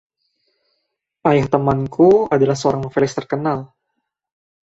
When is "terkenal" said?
3.17-3.59